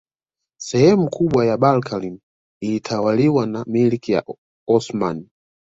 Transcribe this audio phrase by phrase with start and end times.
[0.61, 2.19] Sehemu kubwa ya Balkani
[2.61, 4.23] ilitawaliwa na milki ya
[4.67, 5.29] Osmani